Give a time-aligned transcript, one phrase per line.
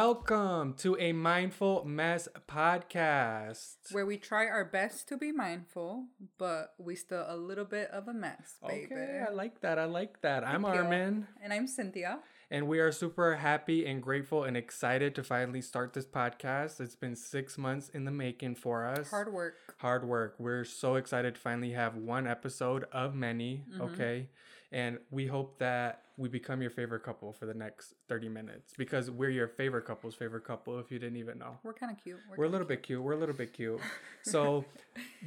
[0.00, 3.76] Welcome to a Mindful Mess podcast.
[3.92, 6.04] Where we try our best to be mindful,
[6.36, 8.88] but we still a little bit of a mess, baby.
[8.92, 9.78] Okay, I like that.
[9.78, 10.46] I like that.
[10.46, 10.68] I'm you.
[10.68, 12.18] Armin, And I'm Cynthia.
[12.50, 16.78] and we are super happy and grateful and excited to finally start this podcast.
[16.78, 19.08] It's been six months in the making for us.
[19.08, 19.54] Hard work.
[19.78, 20.34] hard work.
[20.38, 23.80] We're so excited to finally have one episode of many, Mm-hmm.
[23.80, 24.28] okay?
[24.72, 29.10] And we hope that we become your favorite couple for the next 30 minutes because
[29.10, 31.58] we're your favorite couple's favorite couple if you didn't even know.
[31.62, 32.18] We're kind of cute.
[32.36, 33.02] We're a little bit cute.
[33.02, 33.80] We're a little bit cute.
[34.22, 34.64] So,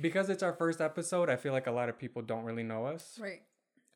[0.01, 2.85] because it's our first episode, I feel like a lot of people don't really know
[2.85, 3.17] us.
[3.21, 3.41] Right.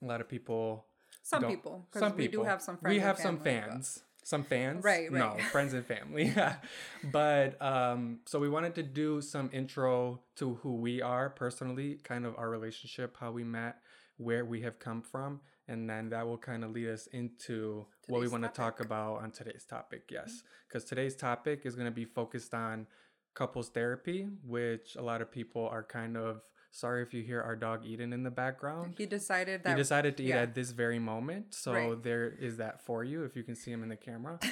[0.02, 0.86] A lot of people.
[1.24, 1.88] Some don't- people.
[1.94, 2.44] Some we people.
[2.44, 2.94] do have some friends.
[2.96, 4.04] We have some family, but- fans.
[4.26, 4.86] Some fans.
[4.86, 5.20] Right, right.
[5.20, 6.34] No, friends and family.
[7.12, 12.26] but um, so we wanted to do some intro to who we are personally, kind
[12.26, 13.80] of our relationship, how we met,
[14.24, 18.22] where we have come from, and then that will kind of lead us into what
[18.22, 18.50] we want to.
[18.50, 18.62] Mm-hmm.
[18.62, 20.04] talk about on today's topic.
[20.12, 22.88] Yes, because today's topic is going to be focused on
[23.34, 27.56] couples therapy, which a lot of people are kind of sorry if you hear our
[27.56, 28.96] dog eating in the background.
[28.98, 30.42] He decided that He decided to eat yeah.
[30.42, 31.54] at this very moment.
[31.54, 32.04] So Right.
[32.04, 34.40] there is that for you if you can see him in the camera.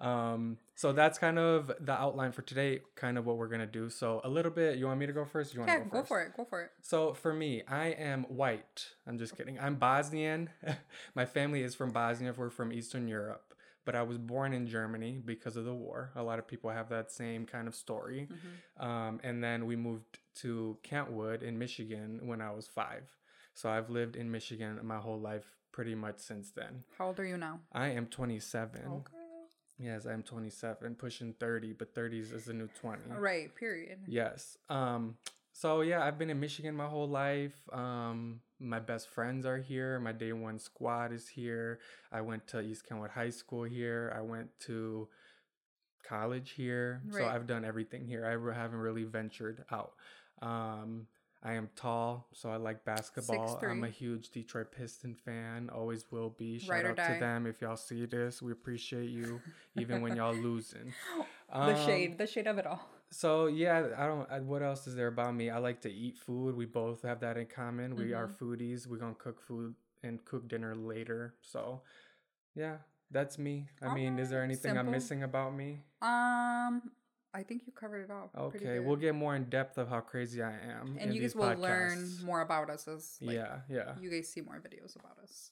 [0.00, 3.90] um, so that's kind of the outline for today, kind of what we're gonna do.
[3.90, 5.52] So a little bit, you want me to go first?
[5.52, 6.34] You want yeah, to go, go for it.
[6.36, 6.70] Go for it.
[6.80, 8.86] So for me, I am white.
[9.06, 9.58] I'm just kidding.
[9.60, 10.48] I'm Bosnian.
[11.14, 12.32] My family is from Bosnia.
[12.36, 13.54] We're from Eastern Europe.
[13.84, 16.12] But I was born in Germany because of the war.
[16.14, 18.28] A lot of people have that same kind of story.
[18.30, 18.86] Mm-hmm.
[18.86, 23.04] Um, and then we moved to Kentwood in Michigan when I was five.
[23.54, 26.84] So I've lived in Michigan my whole life pretty much since then.
[26.98, 27.60] How old are you now?
[27.72, 28.80] I am 27.
[28.86, 29.19] Okay.
[29.82, 33.02] Yes, I'm 27, pushing 30, but 30s is the new 20.
[33.16, 33.54] Right.
[33.54, 34.00] Period.
[34.06, 34.58] Yes.
[34.68, 35.16] Um
[35.52, 37.54] so yeah, I've been in Michigan my whole life.
[37.72, 39.98] Um my best friends are here.
[39.98, 41.80] My day one squad is here.
[42.12, 44.12] I went to East Kentwood High School here.
[44.14, 45.08] I went to
[46.06, 47.00] college here.
[47.10, 48.26] So I've done everything here.
[48.26, 49.92] I haven't really ventured out.
[50.42, 51.06] Um
[51.42, 53.58] I am tall, so I like basketball.
[53.62, 55.70] I'm a huge Detroit Piston fan.
[55.74, 56.58] Always will be.
[56.58, 58.42] Shout Ride out to them if y'all see this.
[58.42, 59.40] We appreciate you,
[59.74, 60.92] even when y'all losing.
[61.48, 62.18] the Um, shade.
[62.18, 62.86] The shade of it all.
[63.10, 64.30] so yeah, I don't.
[64.30, 65.48] I, what else is there about me?
[65.48, 66.54] I like to eat food.
[66.56, 67.96] We both have that in common.
[67.96, 68.44] We are Mm-hmm.
[68.44, 68.86] foodies.
[68.86, 71.34] We're gonna cook food and cook dinner later.
[71.40, 71.80] So,
[72.54, 72.76] yeah,
[73.10, 73.68] that's me.
[73.80, 75.80] I mean, is there anything I'm missing about me?
[76.02, 76.90] Um,
[77.32, 78.30] I think you covered it all.
[78.36, 80.96] Okay, we'll get more in depth of how crazy I am.
[80.98, 83.94] And you guys will learn more about us as like, yeah, yeah.
[84.00, 85.50] you guys see more videos about us.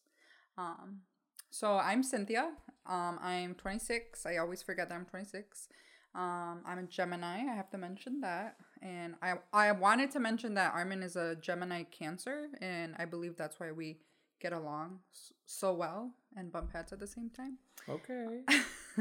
[0.56, 1.02] Um,
[1.50, 2.50] so I'm Cynthia.
[2.86, 4.26] Um, I'm 26.
[4.26, 5.68] I always forget that I'm 26.
[6.14, 7.42] Um, I'm a Gemini.
[7.48, 11.36] I have to mention that, and I I wanted to mention that Armin is a
[11.36, 13.98] Gemini Cancer, and I believe that's why we
[14.40, 15.00] get along
[15.46, 17.58] so well and bump heads at the same time.
[17.88, 18.40] Okay.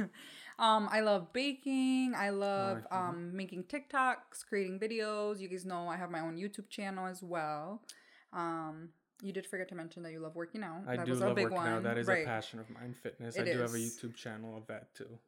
[0.60, 2.14] um, I love baking.
[2.16, 2.96] I love Mhm.
[2.96, 5.40] um making TikToks, creating videos.
[5.40, 7.82] You guys know I have my own YouTube channel as well.
[8.34, 8.90] Um,
[9.22, 10.84] you did forget to mention that you love working out.
[10.88, 11.68] I that do was a love big working one.
[11.68, 11.84] out.
[11.84, 12.24] That is right.
[12.24, 12.94] a passion of mine.
[13.02, 13.36] Fitness.
[13.36, 13.78] It I do have a.
[13.78, 15.20] YouTube channel of that too.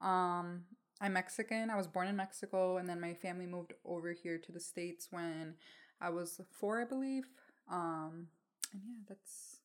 [0.00, 0.64] Um,
[1.00, 1.70] I'm Mexican.
[1.70, 5.08] I was born in Mexico, and then my family moved over here to the states
[5.10, 5.54] when
[6.00, 7.24] I was four, I believe.
[7.70, 8.28] Um,
[8.74, 9.60] and yeah, that's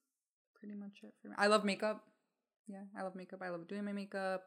[0.58, 1.36] pretty much it for me.
[1.38, 2.04] I love makeup.
[2.68, 3.42] Yeah, I love makeup.
[3.44, 4.44] I love doing my makeup.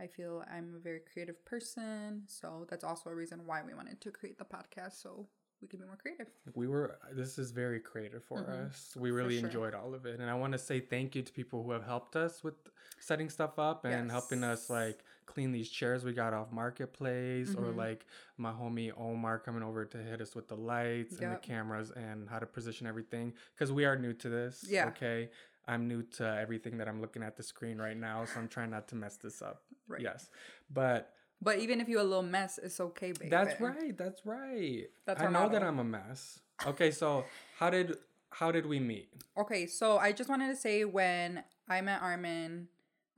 [0.00, 4.00] I feel I'm a very creative person, so that's also a reason why we wanted
[4.00, 5.28] to create the podcast so
[5.62, 6.26] we could be more creative.
[6.54, 8.66] we were this is very creative for Mhm.
[8.66, 9.46] us we really sure.
[9.48, 11.84] enjoyed all of it and i want to say thank you to people who have
[11.84, 12.54] helped us with
[12.98, 17.64] setting stuff up and helping us like clean these chairs we got off marketplace or
[17.66, 17.76] Mhm.
[17.76, 18.04] like
[18.36, 22.28] my homie omar coming over to hit us with the lights and the cameras and
[22.28, 24.88] how to position everything because we are new to this Yeah.
[24.88, 25.30] okay
[25.68, 28.70] i'm new to everything that i'm looking at the screen right now so i'm trying
[28.70, 30.00] not to mess this up Right.
[30.02, 30.30] yes
[30.70, 33.30] but But even if you're a little mess, it's okay, baby.
[33.30, 33.96] that's right.
[33.96, 34.90] That's right.
[35.06, 35.62] That's I know that.
[35.62, 36.38] I'm a mess.
[36.66, 37.24] Okay, so
[37.56, 37.96] how did
[38.28, 39.08] how did we meet?
[39.38, 42.68] Okay, so I just wanted to say when I met Armin,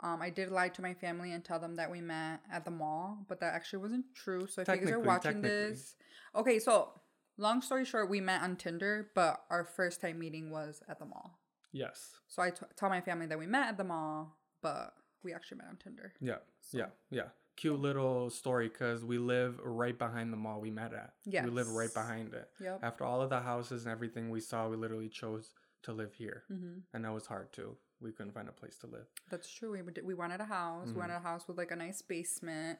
[0.02, 2.70] um, I did lie to my family and tell them that we met at the
[2.70, 4.46] mall, but that actually wasn't true.
[4.46, 5.94] So if you guys are watching this,
[6.34, 7.00] okay, so
[7.38, 11.06] long story short, we met on Tinder, but our first time meeting was at the
[11.06, 11.38] mall.
[11.72, 12.10] Yes.
[12.28, 15.58] So I t- tell my family that we met at the mall, but we actually
[15.58, 16.12] met on Tinder.
[16.20, 16.37] Yeah.
[16.72, 16.87] Yeah.
[17.10, 17.28] Yeah.
[17.56, 21.12] Cute little story because we live right behind the mall we met at.
[21.26, 22.49] We live right behind it.
[22.60, 22.81] Yep.
[22.82, 25.54] After all of the houses and everything we saw, we literally chose
[25.84, 26.44] to live here.
[26.49, 27.76] hmm And that was hard too.
[28.02, 29.06] We couldn't find a place to live.
[29.31, 29.72] That's true.
[29.72, 30.87] We we wanted a house.
[30.88, 30.94] Mm-hmm.
[30.94, 32.78] We wanted a house with like a nice basement,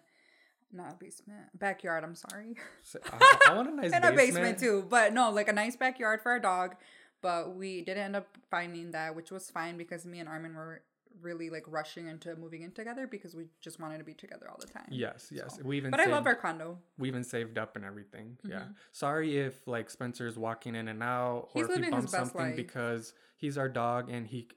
[0.73, 2.05] not a basement, backyard.
[2.05, 2.57] I'm sorry.
[2.83, 4.15] So, I, I want a nice and basement.
[4.15, 4.87] a basement too.
[4.89, 6.77] But no, like a nice backyard for our dog.
[7.21, 10.83] But we didn't end up finding that, which was fine because me and Armin were
[11.21, 14.57] really like rushing into moving in together because we just wanted to be together all
[14.59, 14.87] the time.
[14.91, 15.57] Yes, yes.
[15.57, 16.79] So- We even But I love our condo.
[16.99, 18.39] we even saved up and everything.
[18.45, 18.61] Yeah.
[18.61, 18.75] Mhm.
[18.91, 22.57] Sorry if like Spencer's walking in and out He's or if he bumps something life.
[22.57, 24.49] because he's our dog and he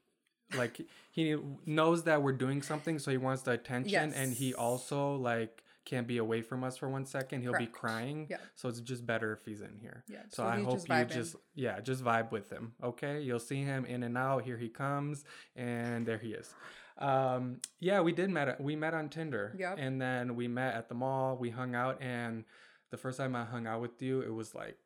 [0.55, 0.81] like
[1.11, 5.63] he knows that we're doing something so he wants the attention and he also like
[5.85, 7.41] can't be away from us for one second.
[7.41, 8.27] He'll be crying.
[8.29, 8.37] Yeah.
[8.55, 10.03] So it's just better if he's in here.
[10.07, 10.23] Yeah.
[10.29, 12.73] So, I hope you just yeah, just vibe with him.
[12.83, 14.43] Okay, you'll see him in and out.
[14.43, 15.23] Here he comes,
[15.55, 16.53] and there he is.
[16.97, 18.59] Um, yeah, we did met.
[18.59, 19.55] We met on Tinder.
[19.57, 19.77] Yep.
[19.79, 21.37] And then we met at the mall.
[21.37, 22.45] We hung out, and
[22.89, 24.79] the first time I hung out with you, it was like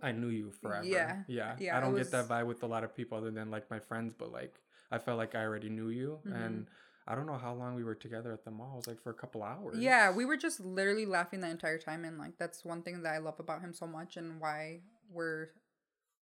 [0.00, 0.86] I knew you forever.
[0.86, 1.22] Yeah.
[1.26, 1.56] Yeah.
[1.58, 3.80] Yeah, I don't get that vibe with a lot of people other than like my
[3.80, 4.54] friends, but like
[4.90, 6.44] I felt like I already knew you, Mhm.
[6.44, 6.66] and
[7.08, 8.74] I don't know how long we were together at the mall.
[8.74, 9.78] It was like for a couple hours.
[9.78, 13.14] Yeah, we were just literally laughing the entire time, and like that's one thing that
[13.14, 15.50] I love about him so much, and why we're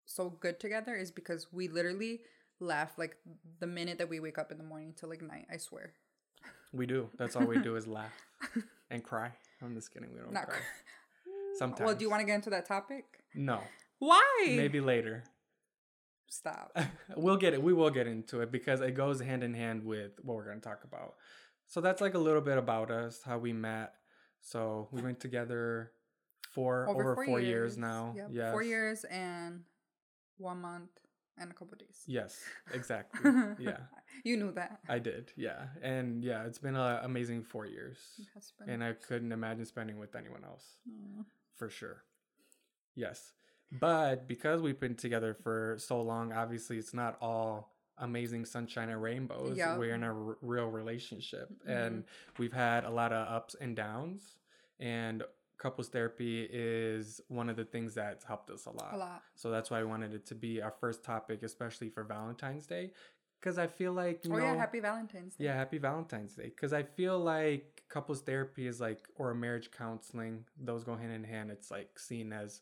[0.05, 2.21] so good together is because we literally
[2.59, 3.17] laugh like
[3.59, 5.47] the minute that we wake up in the morning till like night.
[5.51, 5.93] I swear.
[6.73, 7.09] We do.
[7.17, 8.13] That's all we do is laugh
[8.89, 9.31] and cry.
[9.61, 10.11] I'm just kidding.
[10.13, 10.55] We don't Not cry.
[10.57, 10.65] cry.
[11.55, 11.85] Sometimes.
[11.85, 13.05] Well, do you want to get into that topic?
[13.35, 13.61] No.
[13.99, 14.45] Why?
[14.47, 15.23] Maybe later.
[16.33, 16.75] Stop.
[17.15, 17.61] we'll get it.
[17.61, 20.59] We will get into it because it goes hand in hand with what we're going
[20.59, 21.13] to talk about.
[21.67, 23.93] So that's like a little bit about us, how we met.
[24.41, 25.91] So we went together
[26.51, 27.77] for over, four, years.
[27.77, 28.13] now.
[28.17, 28.29] Yep.
[28.31, 28.51] Yes.
[28.51, 29.61] Four years and
[30.37, 30.89] one month
[31.37, 32.01] and a couple days.
[32.07, 32.39] Yes,
[32.73, 33.31] exactly.
[33.59, 33.77] yeah,
[34.23, 34.79] You knew that.
[34.89, 35.31] I did.
[35.35, 35.67] Yeah.
[35.83, 37.97] And yeah, it's been an amazing four years.
[38.17, 38.69] It has been.
[38.69, 40.65] And I couldn't imagine spending with anyone else.
[40.89, 41.25] Mm.
[41.55, 42.03] for sure.
[42.95, 43.33] Yes.
[43.79, 49.01] But because we've been together for so long, obviously it's not all amazing sunshine and
[49.01, 49.57] rainbows.
[49.57, 49.77] Yeah.
[49.77, 51.69] We're in a r- real relationship Mhm.
[51.87, 52.03] and
[52.37, 54.37] we've had a lot of ups and downs.
[54.79, 55.23] And
[55.57, 58.93] couples therapy is one of the things that's helped us a lot.
[58.93, 59.23] a lot.
[59.35, 62.91] So that's why I wanted it to be our first topic, especially for Valentine's Day.
[63.39, 65.45] Because I feel like, you oh know, yeah, happy Valentine's Day.
[65.45, 66.45] yeah, happy Valentine's Day.
[66.45, 71.23] Because I feel like couples therapy is like, or marriage counseling, those go hand in
[71.23, 71.51] hand.
[71.51, 72.61] It's like seen as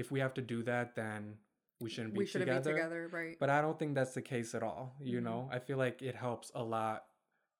[0.00, 1.34] if we have to do that, then
[1.80, 2.70] we shouldn't be we shouldn't together.
[2.72, 3.36] be together, right?
[3.38, 4.96] But I don't think that's the case at all.
[5.00, 5.24] You Mhm.
[5.24, 7.04] know, I feel like it helps a lot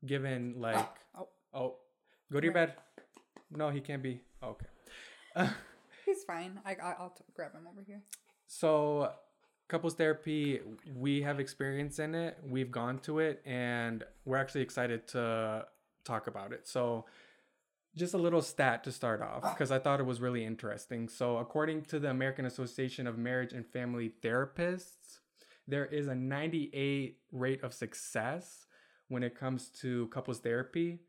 [0.05, 0.89] given like,
[1.19, 1.77] oh, oh,
[2.33, 2.69] go to your Right.
[2.69, 2.77] bed.
[3.51, 4.21] No, he can't be.
[4.43, 4.67] Okay.
[6.07, 6.61] he's fine.
[6.65, 8.01] I I- I'll t- grab him over here.
[8.47, 9.13] So,
[9.69, 10.61] couples therapy,
[10.95, 12.39] we have experience in it.
[12.43, 15.67] We've gone to it, and we're actually excited to
[16.05, 16.67] talk about it.
[16.67, 17.07] So,
[17.97, 21.09] just a little stat to start off, because I thought it was really interesting.
[21.09, 25.19] So, according to the American Association of Marriage and Family Therapists,
[25.67, 28.67] there is a 98 rate of success
[29.09, 31.01] when it comes to couples therapy.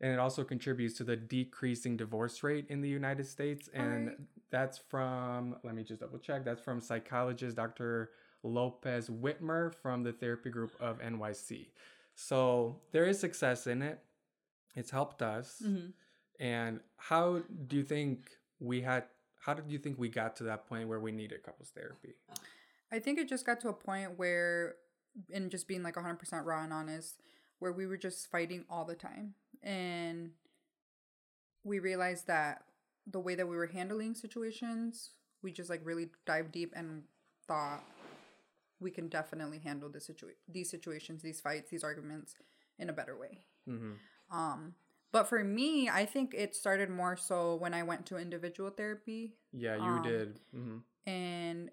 [0.00, 3.68] And it also contributes to the decreasing divorce rate in the United States.
[3.74, 4.18] And Alright.
[4.50, 6.44] that's from, let me just double check.
[6.44, 8.10] That's from psychologist Dr.
[8.44, 11.70] Lopez Whitmer from the therapy group of NYC.
[12.14, 13.98] So there is success in it.
[14.76, 15.60] It's helped us.
[15.64, 15.88] Mm-hmm.
[16.38, 18.30] And how do you think
[18.60, 19.04] we had,
[19.40, 22.14] how did you think we got to that point where we needed couples therapy?
[22.92, 24.76] I think it just got to a point where,
[25.32, 27.20] and just being like 100% raw and honest,
[27.58, 29.34] where we were just fighting all the time.
[29.62, 30.30] And
[31.64, 32.62] we realized that
[33.06, 35.10] the way that we were handling situations,
[35.42, 37.02] we just like really dive deep and
[37.46, 37.82] thought
[38.80, 42.34] we can definitely handle this situa- these situations, these fights, these arguments
[42.78, 43.40] in a better way.
[43.68, 43.92] Mm-hmm.
[44.36, 44.74] Um,
[45.12, 49.34] but for me, I think it started more so when I went to individual therapy
[49.52, 50.40] Yeah, you Um, did.
[50.54, 50.78] Mm-hmm.
[51.10, 51.70] and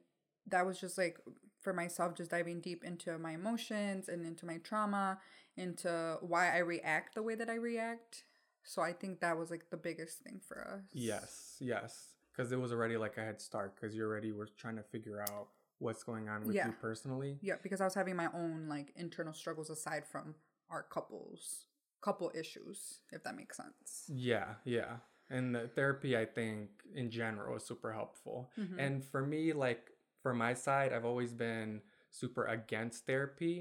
[0.48, 1.18] that was just like
[1.62, 5.18] for myself just diving deep into my emotions and into my trauma
[5.58, 8.24] into why i react the way that i react
[8.64, 12.10] so i think that was like the biggest thing for us Yes, yes.
[12.32, 15.22] Because it was already like a head start because you already were trying to figure
[15.22, 15.48] out
[15.80, 16.68] what's going on with Yeah.
[16.68, 17.40] you personally.
[17.42, 20.36] yeah because i was having my own like internal struggles aside from
[20.70, 21.66] our couples
[22.06, 22.78] couple issues
[23.16, 23.88] if that makes sense
[24.32, 24.94] Yeah, yeah.
[25.36, 26.70] And the therapy, I think,
[27.02, 28.38] in general, is super helpful.
[28.60, 28.78] Mhm.
[28.84, 29.84] And for me, like,
[30.24, 31.82] for my side, I've always been
[32.12, 33.56] super against therapy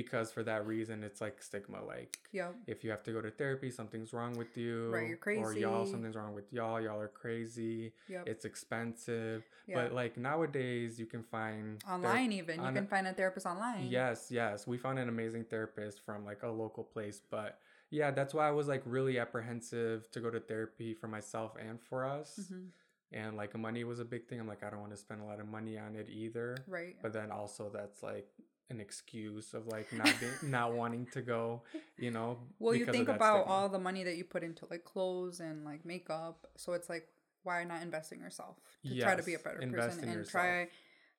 [0.00, 1.80] because for that reason, it's like stigma.
[1.94, 4.74] Like, yep if you have to go to therapy, something's wrong with you.
[4.96, 6.80] Right, you're crazy Or y'all, something's wrong with y'all.
[6.80, 7.92] Y'all are crazy.
[8.14, 9.44] yep It's expensive.
[9.66, 9.76] yeah.
[9.78, 13.88] But like nowadays, you can find online even you on- can find a therapist online
[14.00, 14.66] Yes, yes.
[14.66, 17.20] We found an amazing therapist from like a local place.
[17.36, 17.60] But
[17.94, 21.80] yeah, that's why I was like really apprehensive to go to therapy for myself and
[21.80, 22.40] for us.
[22.42, 22.70] Mhm.
[23.12, 24.40] And like money was a big thing.
[24.40, 26.56] I'm like, I don't want to spend a lot of money on it either.
[26.66, 28.28] right But then also that's like
[28.68, 31.62] an excuse of like not being, not wanting to go,
[31.96, 32.38] you know.
[32.58, 33.52] Well, you think about stigma.
[33.52, 37.06] all the money that you put into like clothes and like makeup, so it's like
[37.44, 40.32] why not invest in yourself to try to be a better person and yourself.
[40.32, 40.68] try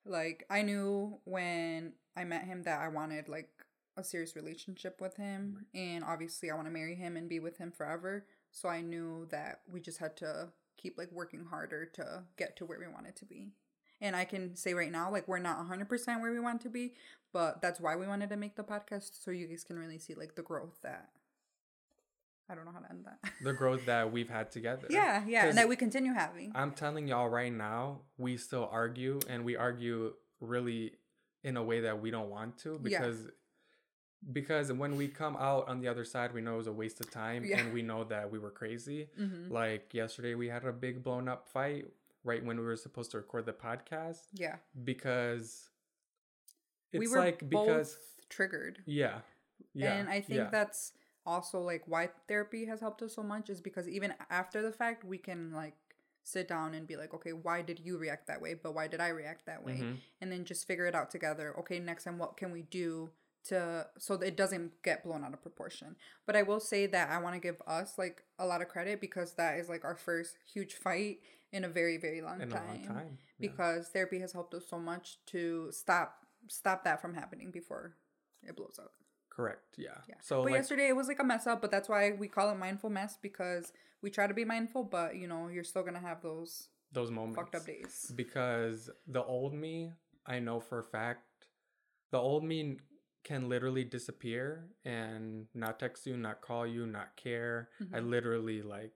[0.04, 3.48] like I knew when I met him that I wanted like
[3.96, 7.56] a serious relationship with him and obviously I want to marry him and be with
[7.58, 8.26] him forever.
[8.50, 12.66] So I knew that we just had to keep like working harder to get to
[12.66, 13.52] where we wanted to be.
[14.00, 16.94] And I can say right now like we're not 100% where we want to be,
[17.32, 20.14] but that's why we wanted to make the podcast so you guys can really see
[20.14, 21.08] like the growth that
[22.48, 23.30] I don't know how to end that.
[23.42, 24.86] the growth that we've had together.
[24.90, 26.52] yeah, yeah, and that we continue having.
[26.54, 30.92] I'm telling y'all right now, we still argue and we argue really
[31.42, 33.10] in a way that we don't want to Yeah.
[34.32, 37.00] Because when we come out on the other side, we know it was a waste
[37.00, 37.60] of time Yeah.
[37.60, 39.08] and we know that we were crazy.
[39.16, 41.86] hmm Like yesterday we had a big blown up fight
[42.24, 44.56] right when we were supposed to record the podcast Yeah.
[44.84, 45.70] because
[46.92, 48.82] it's we were like because both triggered.
[48.86, 49.18] yeah.
[49.74, 49.94] Yeah.
[49.94, 50.48] and I think yeah.
[50.50, 50.92] that's
[51.24, 55.04] also like why therapy has helped us so much is because even after the fact
[55.04, 55.74] we can like
[56.22, 59.00] sit down and be like okay why did you react that way but why did
[59.00, 59.96] i react that way Mhm.
[60.20, 63.10] and then just figure it out together okay next time what can we do
[63.46, 67.18] to so it doesn't get blown out of proportion but i will say that i
[67.18, 70.36] want to give us like a lot of credit because that is like our first
[70.52, 71.18] huge fight
[71.52, 73.18] in a very very long in time a long time.
[73.38, 73.48] Yeah.
[73.48, 77.94] because therapy has helped us so much to stop stop that from happening before
[78.42, 78.92] it blows up
[79.36, 79.74] Correct.
[79.76, 79.88] Yeah.
[80.08, 80.14] yeah.
[80.22, 82.50] So but like yesterday it was like a mess up, but that's why we call
[82.50, 86.00] it mindful mess because we try to be mindful, but you know, you're still gonna
[86.00, 88.10] have those those moments fucked up days.
[88.16, 89.92] because the old me,
[90.24, 91.20] I know for a fact,
[92.12, 92.78] the old me
[93.26, 97.68] can literally disappear and not text you, not call you, not care.
[97.92, 98.10] I Mhm.
[98.10, 98.92] literally like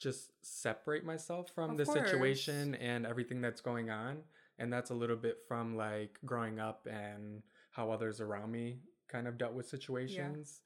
[0.00, 2.02] just separate myself from Of the course.
[2.02, 4.24] situation and everything that's going on.
[4.58, 9.28] And that's a little bit from like growing up and how others around me kind
[9.28, 10.62] of dealt with situations.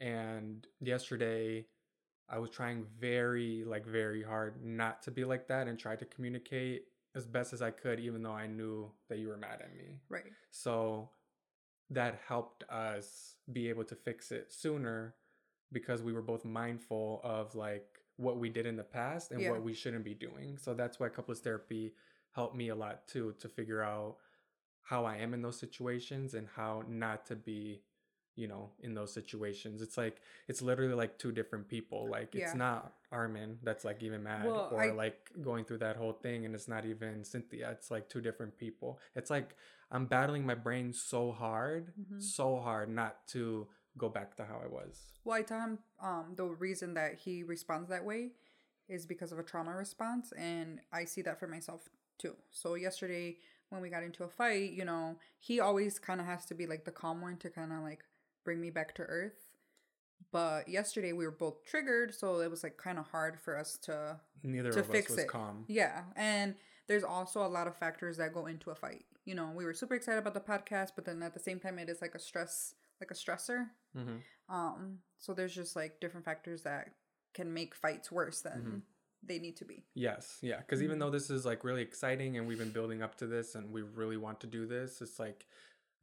[0.00, 1.66] And yesterday,
[2.28, 6.04] I was trying very, like, very hard not to be like that and try to
[6.06, 9.76] communicate as best as I could, even though I knew that you were mad at
[9.76, 10.00] me.
[10.08, 10.32] Right.
[10.50, 11.10] So
[11.94, 15.14] that helped us be able to fix it sooner
[15.72, 17.86] because we were both mindful of like
[18.16, 19.50] what we did in the past and Yeah.
[19.50, 20.56] what we shouldn't be doing.
[20.56, 21.94] So that's why couples therapy
[22.32, 24.16] helped me a lot too to figure out
[24.82, 27.82] how I am in those situations and how not to be,
[28.36, 29.80] you know, in those situations.
[29.82, 32.08] It's like it's literally like two different people.
[32.10, 32.44] Like Yeah.
[32.46, 36.12] it's not Armin that's like even mad Well, or I- like going through that whole
[36.14, 37.70] thing and it's not even Cynthia.
[37.70, 38.98] It's like two different people.
[39.14, 39.54] It's like
[39.90, 42.20] I'm battling my brain so hard, Mhm.
[42.20, 45.12] so hard not to go back to how I was.
[45.22, 48.32] Well, I tell him um the reason that he responds that way
[48.88, 51.88] is because of a trauma response, and I see that for myself
[52.18, 52.36] too.
[52.50, 53.38] So yesterday
[53.70, 56.66] when we got into a fight, you know, he always kind of has to be
[56.66, 58.04] like the calm one to kind of like
[58.44, 59.50] bring me back to earth.
[60.32, 63.76] But yesterday we were both triggered, so it was like kind of hard for us
[63.82, 65.28] to Neither To of fix us was it.
[65.28, 65.64] calm.
[65.68, 66.54] Yeah, and
[66.86, 69.04] there's also a lot of factors that go into a fight.
[69.24, 71.78] You know, we were super excited about the podcast, but then at the same time,
[71.78, 73.68] it is like a stress, like a stressor.
[73.94, 74.16] hmm
[74.48, 76.90] Um, so there's just like different factors that
[77.32, 78.82] can make fights worse than Mhm.
[79.26, 79.86] they need to be.
[79.94, 80.58] Yes, yeah.
[80.58, 81.00] Because even Mhm.
[81.00, 83.80] though this is like really exciting and we've been building up to this and we
[83.82, 85.46] really want to do this, it's like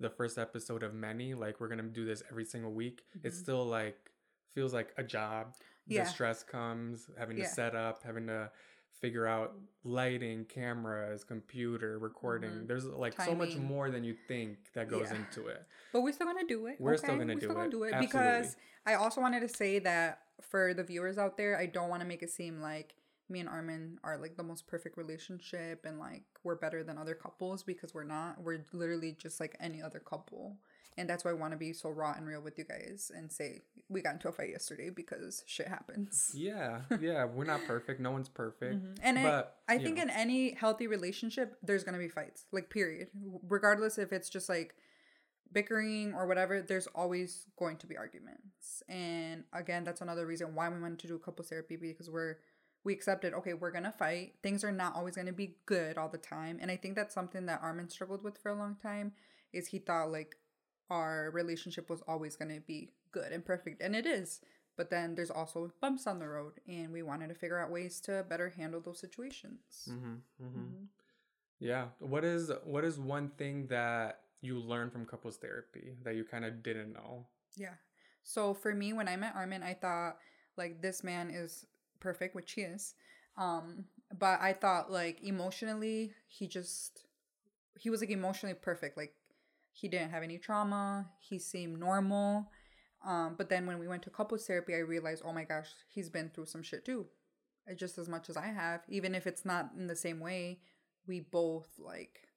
[0.01, 1.34] the first episode of many.
[1.34, 3.03] Like we're gonna do this every single week.
[3.24, 3.41] It's Mhm.
[3.41, 4.12] still like
[4.53, 5.55] feels like a job.
[5.88, 6.03] Yeah.
[6.03, 8.51] The stress comes, having to set up, having to
[9.00, 12.51] figure out lighting, cameras, computer, recording.
[12.51, 12.67] Mhm.
[12.67, 15.17] There's like so much more than you think that goes Yeah.
[15.17, 15.65] into it.
[15.91, 16.79] But we're still gonna do it.
[16.79, 17.72] We're still gonna We're do still gonna it.
[17.72, 18.08] do it Absolutely.
[18.08, 22.01] because I also wanted to say that for the viewers out there, I don't want
[22.01, 22.96] to make it seem like
[23.31, 27.15] me and Armin are like the most perfect relationship and like we're better than other
[27.15, 28.41] couples because we're not.
[28.41, 30.57] We're literally just like any other couple.
[30.97, 33.31] And that's why I want to be so raw and real with you guys and
[33.31, 36.31] say we got into a fight yesterday because shit happens.
[36.35, 37.23] Yeah, yeah.
[37.23, 38.01] We're not perfect.
[38.01, 38.75] No one's perfect.
[38.83, 38.97] Mhm.
[39.01, 40.03] And But I, I think know.
[40.03, 43.07] in any healthy relationship, there's gonna be fights, like period.
[43.47, 44.75] Regardless if it's just like
[45.53, 48.83] bickering or whatever, there's always going to be arguments.
[48.88, 52.38] And again, that's another reason why we wanted to do couple therapy because we're
[52.83, 54.35] we accepted okay, we're gonna fight.
[54.41, 57.45] Things are not always gonna be good all the time, and I think that's something
[57.45, 59.13] that Armin struggled with for a long time.
[59.53, 60.35] Is he thought like
[60.89, 64.41] our relationship was always gonna be good and perfect, and it is.
[64.77, 68.00] But then there's also bumps on the road, and we wanted to figure out ways
[68.01, 69.88] to better handle those situations.
[69.89, 70.59] Mm-hmm, mm-hmm.
[70.59, 70.88] Mhm.
[71.59, 71.88] Yeah.
[72.00, 76.45] What is what is one thing that you learned from couples therapy that you kind
[76.45, 77.27] of didn't know?
[77.55, 77.75] Yeah.
[78.23, 80.17] So for me, when I met Armin, I thought
[80.57, 81.65] like this man is
[82.01, 82.96] perfect, which he is.
[83.38, 83.86] Um,
[84.17, 87.05] but I thought like emotionally, he just
[87.79, 88.98] he was like emotionally perfect.
[88.98, 89.13] Like
[89.72, 91.10] he didn't have any trauma.
[91.20, 92.51] He seemed normal.
[93.05, 96.10] Um, but then when we went to couples therapy, I realized, oh my gosh, he's
[96.10, 97.08] been through some shit too,
[97.70, 98.81] Uh, just as much as I have.
[98.89, 100.60] Even if it's not in the same way,
[101.08, 102.27] we both like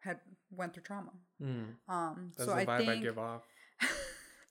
[0.00, 1.12] had went through trauma.
[1.42, 1.74] Mm.
[1.88, 2.90] Um, That's so the I vibe think.
[2.90, 3.42] I give off.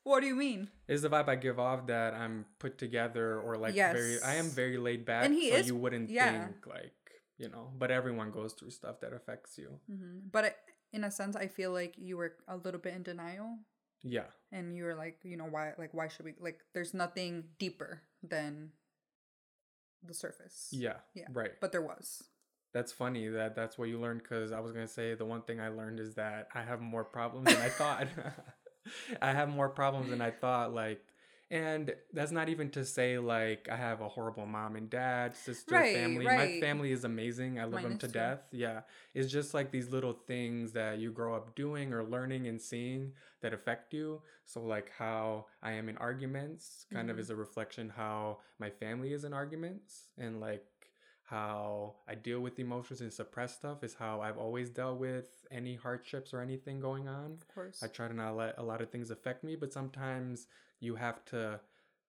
[0.04, 0.70] what do you mean?
[0.88, 4.50] Is the vibe I give off that I'm put together or like very I am
[4.50, 6.32] very laid back And he so is- you wouldn't yeah.
[6.46, 6.94] think like,
[7.38, 9.80] you know, but everyone goes through stuff that affects you.
[9.88, 10.52] hmm But I,
[10.92, 13.58] in a sense, I feel like you were a little bit in denial,
[14.04, 14.30] Yeah.
[14.52, 15.74] and you were like, you know, why?
[15.78, 16.36] Like, why should we?
[16.40, 18.70] Like, there's nothing deeper than
[20.04, 20.68] the surface.
[20.72, 20.98] Yeah.
[21.16, 21.26] Yeah.
[21.34, 21.52] Right.
[21.60, 22.22] But there was.
[22.74, 25.60] That's funny that that's what you learned because I was gonna say the one thing
[25.60, 28.08] I learned is that I have more problems than I thought.
[29.22, 30.74] I have more problems than I thought.
[30.74, 31.02] Like,
[31.52, 35.76] and that's not even to say like I have a horrible mom and dad, sister,
[35.76, 36.26] Right, family.
[36.30, 37.60] My family is amazing.
[37.60, 38.14] I love Mine them to too.
[38.14, 38.40] death.
[38.52, 38.82] Yeah,
[39.14, 43.12] it's just like these little things that you grow up doing or learning and seeing
[43.42, 44.22] that affect you.
[44.46, 47.20] So like how I am in arguments kind of Mhm.
[47.20, 50.66] is a reflection how my family is in arguments and like
[51.24, 55.76] how I deal with emotions and suppress stuff is how I've always dealt with any
[55.76, 57.34] hardships or anything going on.
[57.34, 57.80] Of course.
[57.82, 60.48] I try to not let a lot of things affect me, but sometimes
[60.80, 61.60] you have to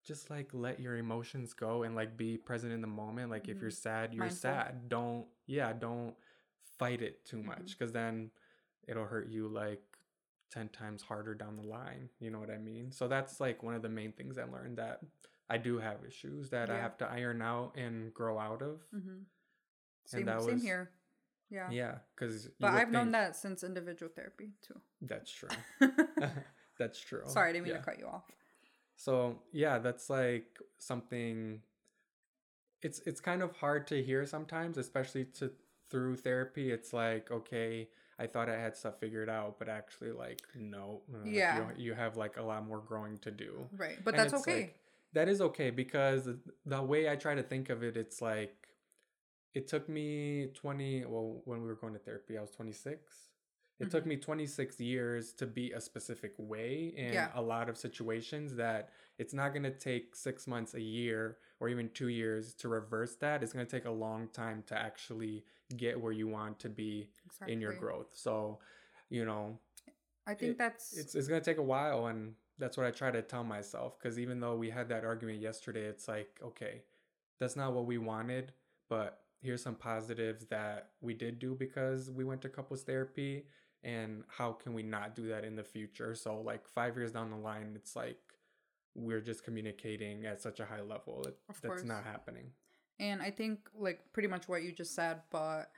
[0.04, 3.30] just like let your emotions go and like be present in the moment.
[3.30, 3.62] Like if Mhm.
[3.62, 4.40] you're sad, you're Mindful.
[4.40, 4.88] sad.
[4.88, 6.14] Don't yeah, don't
[6.78, 7.78] fight it too much Mhm.
[7.78, 8.30] because then
[8.86, 9.82] it'll hurt you like
[10.50, 12.10] 10 times harder down the line.
[12.20, 12.92] You know what I mean?
[12.92, 15.00] So that's like one of the main things I learned that
[15.50, 18.80] I do have issues that I have to iron out and grow out of.
[18.94, 19.18] mm-hmm.
[20.06, 20.90] Same, that same was- here.
[21.50, 21.68] Yeah.
[21.70, 24.80] Yeah, because But I've known that since individual therapy too.
[25.02, 25.50] That's true.
[26.78, 27.22] that's true.
[27.26, 27.80] Sorry, I didn't mean Yeah.
[27.80, 28.24] to cut you off.
[28.96, 31.60] So yeah, that's like something.
[32.82, 35.52] It's it's kind of hard to hear sometimes, especially to
[35.90, 36.70] through therapy.
[36.72, 41.24] It's like okay, I thought I had stuff figured out, but actually, like no, uh,
[41.24, 41.70] Yeah.
[41.76, 43.68] you, you have like a lot more growing to do.
[43.76, 43.98] Right.
[44.04, 44.60] But And that's okay.
[44.60, 44.78] like,
[45.14, 46.28] that is okay because
[46.66, 48.68] the- way I try to think of it, it's like
[49.54, 53.30] it took me 20 well when we were going to therapy i was 26
[53.80, 54.08] it took Mhm.
[54.08, 57.30] me 26 years to be a specific way in Yeah.
[57.34, 61.68] a lot of situations that it's not going to take six months a year or
[61.68, 65.44] even two years to reverse that it's going to take a long time to actually
[65.76, 67.10] get where you want to be
[67.46, 68.58] in your growth so
[69.08, 69.58] you know
[70.26, 72.90] I think it- that's it's, it's going to take a while and that's what i
[72.90, 76.82] try to tell myself because even though we had that argument yesterday it's like okay
[77.40, 78.52] that's not what we wanted
[78.88, 83.44] but here's some positives that we did do because we went to couples therapy
[83.82, 86.14] and how can we not do that in the future?
[86.14, 88.18] So like five years down the line it's like
[88.94, 91.24] we're just communicating at such a high level.
[91.26, 91.84] It, Of that's course.
[91.84, 92.46] not happening.
[92.98, 95.70] And I think like pretty much what you just said, but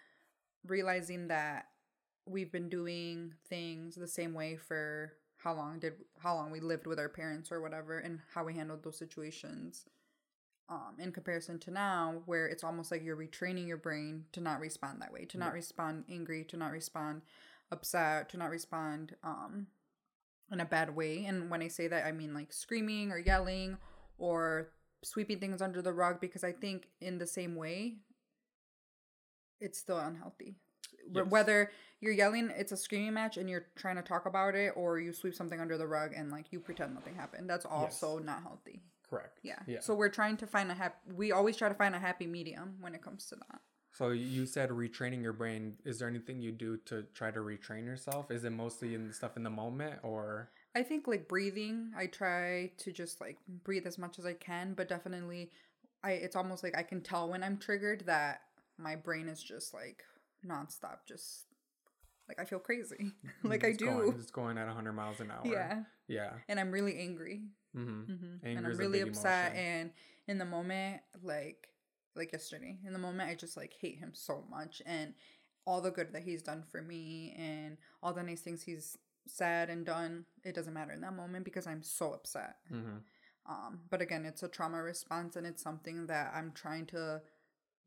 [0.66, 1.66] realizing that
[2.26, 5.12] we've been doing things the same way for
[5.46, 8.54] how long did how long we lived with our parents or whatever and how we
[8.54, 9.84] handled those situations
[10.68, 14.58] um in comparison to now where it's almost like you're retraining your brain to not
[14.58, 15.60] respond that way to not Yeah.
[15.62, 17.22] respond angry to not respond
[17.70, 19.68] upset to not respond um
[20.50, 23.76] in a bad way and when i say that i mean like screaming or yelling
[24.18, 24.72] or
[25.04, 27.98] sweeping things under the rug because I think in the same way
[29.60, 30.56] it's still unhealthy.
[31.12, 31.26] Yes.
[31.28, 34.98] Whether you're yelling, it's a screaming match, and you're trying to talk about it, or
[34.98, 37.48] you sweep something under the rug and like you pretend nothing happened.
[37.48, 38.82] That's also not healthy.
[39.08, 39.58] correct Yeah.
[39.66, 40.96] yeah So we're trying to find a happy.
[41.14, 43.60] We always try to find a happy medium when it comes to that.
[43.92, 45.76] So you said retraining your brain.
[45.86, 48.30] Is there anything you do to try to retrain yourself?
[48.30, 52.72] Is it mostly in stuff in the moment or I think like breathing, I try
[52.76, 55.50] to just like breathe as much as I can, but definitely
[56.04, 58.42] I it's almost like I can tell when I'm triggered that
[58.76, 60.04] my brain is just like
[60.48, 61.46] nonstop just
[62.28, 63.12] like I feel crazy.
[63.42, 63.86] like I do.
[63.86, 65.42] Going, it's going at 100 miles an hour.
[65.44, 65.82] Yeah.
[66.08, 66.32] Yeah.
[66.48, 67.42] And I'm really angry.
[67.76, 68.12] Mm-hmm.
[68.12, 69.66] hmm Anger And I'm really upset emotion.
[69.66, 69.90] and
[70.28, 71.68] in the moment like
[72.14, 75.14] like yesterday, in the moment I just like hate him so much and
[75.66, 79.68] all the good that he's done for me and all the nice things he's said
[79.68, 82.56] and done, it doesn't matter in that moment because I'm so upset.
[82.72, 82.98] Mm-hmm.
[83.48, 87.20] Um, but again, it's a trauma response and it's something that I'm trying to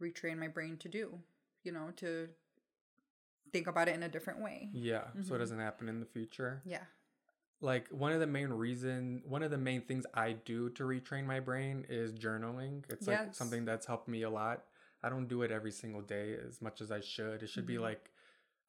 [0.02, 1.20] retrain my brain to do,
[1.64, 2.30] you know, to
[3.52, 4.70] think about it in a different way.
[4.74, 5.08] Yeah.
[5.22, 5.40] So it Mhm.
[5.40, 6.62] doesn't happen in the future.
[6.66, 6.86] Yeah.
[7.62, 11.26] Like one of the main reason, one of the main things I do to retrain
[11.26, 12.86] my brain is journaling.
[12.90, 14.66] It's like something that's helped me a lot.
[15.04, 17.44] I don't do it every single day as much as I should.
[17.44, 17.82] It should be Mhm.
[17.82, 18.12] like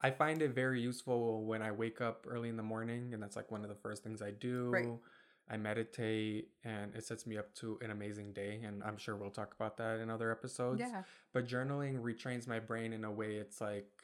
[0.02, 3.36] I find it very useful when I wake up early in the morning and that's
[3.36, 4.70] like one of the first things I do.
[4.70, 4.98] Right.
[5.46, 9.30] I meditate and it sets me up to an amazing day and I'm sure we'll
[9.30, 10.80] talk about that in other episodes.
[10.80, 11.02] Yeah.
[11.32, 13.99] But journaling retrains my brain in a way it's like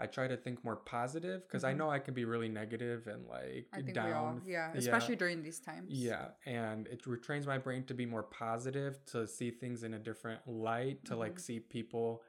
[0.00, 1.76] I try to think more positive because I Mhm.
[1.78, 4.06] know I can be really negative and like I think down.
[4.06, 4.78] we all, yeah, Yeah.
[4.78, 5.90] especially during these times.
[5.92, 9.98] Yeah, and it retrains my brain to be more positive, to see things in a
[9.98, 11.40] different light, to like Mhm.
[11.40, 12.22] see people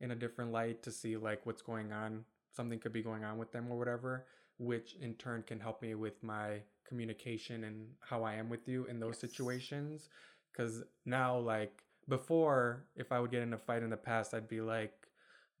[0.00, 3.38] in a different light, to see like what's going on something could be going on
[3.38, 4.26] with them or whatever,
[4.58, 8.86] which in turn can help me with my communication and how I am with you
[8.86, 9.20] in those Yes.
[9.20, 10.08] situations.
[10.50, 14.48] Because now, like before, if I would get in a fight in the past, I'd
[14.48, 15.07] be like,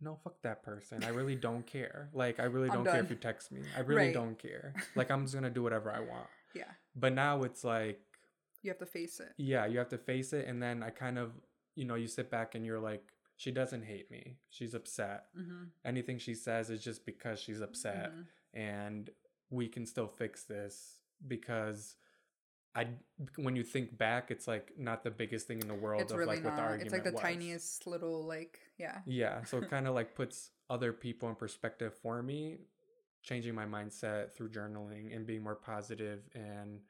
[0.00, 1.02] no, fuck that person.
[1.04, 2.08] I really don't care.
[2.12, 3.62] Like, I really I'm don't care if you text me.
[3.76, 4.14] I really Right.
[4.14, 4.74] don't care.
[4.94, 6.28] Like, I'm just gonna do whatever I want.
[6.54, 6.70] Yeah.
[6.96, 8.00] But now it's like,
[8.62, 9.32] You have to face it.
[9.36, 11.32] yeah, you have to face it, and then I kind of,
[11.74, 13.04] you know, you sit back and you're like,
[13.36, 14.38] she doesn't hate me.
[14.48, 15.26] She's upset.
[15.38, 15.64] Mm-hmm.
[15.84, 18.12] Anything she says is just because she's upset,
[18.54, 19.10] and
[19.50, 21.96] we can still fix this because
[22.78, 22.86] I,
[23.36, 26.18] when you think back, it's like not the biggest thing in the world It's of
[26.18, 26.70] really like what the not.
[26.70, 27.20] argument It's like the was.
[27.20, 28.98] tiniest little like yeah.
[29.06, 32.58] Yeah, so it kind of like puts other people in perspective for me,
[33.22, 36.20] changing my mindset through journaling and being more positive.
[36.34, 36.80] And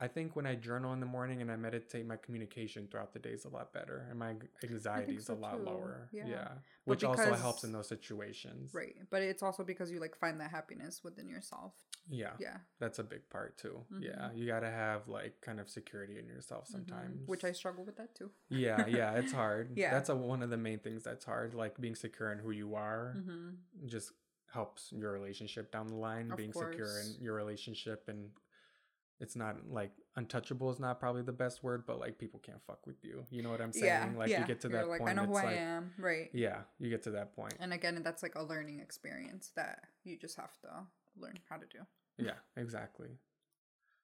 [0.00, 3.18] I think when I journal in the morning and I meditate, my communication throughout the
[3.18, 6.08] day is a lot better, and my anxiety is so a lot too, lower.
[6.12, 6.24] yeah.
[6.28, 6.48] Yeah,
[6.84, 8.72] which also helps in those situations.
[8.74, 8.94] Right.
[9.10, 11.72] But it's also because you like find that happiness within yourself.
[12.10, 12.58] Yeah, Yeah.
[12.78, 13.84] that's a big part too.
[14.00, 14.36] Yeah, Mhm.
[14.38, 16.72] you gotta have like kind of security in yourself Mhm.
[16.72, 17.28] sometimes.
[17.28, 18.30] Which I struggle with that too.
[18.48, 19.76] yeah, yeah, it's hard.
[19.76, 19.90] Yeah.
[19.90, 21.54] that's a, one of the main things that's hard.
[21.54, 23.14] Like being secure in who you are.
[23.16, 23.86] Mm-hmm.
[23.86, 24.12] just
[24.52, 28.30] helps your relationship down the line Of being secure in your relationship and
[29.20, 32.86] it's not like untouchable is not probably the best word but like people can't fuck
[32.86, 34.18] with you you know what i'm saying Yeah.
[34.18, 34.40] like yeah.
[34.40, 35.92] you get to You're that like, point I know who I like am.
[35.98, 36.30] Right.
[36.32, 40.16] yeah you get to that point And again, that's like a learning experience that you
[40.16, 40.86] just have to
[41.20, 41.78] learn how to do.
[42.18, 43.08] yeah exactly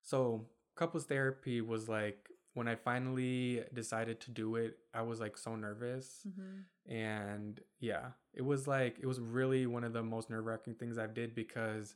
[0.02, 0.46] so
[0.76, 5.56] couples therapy was like when i finally decided to do it i was like so
[5.56, 6.92] nervous Mm-hmm.
[6.94, 11.14] and yeah it was like it was really one of the most nerve-wracking things I've
[11.14, 11.94] did because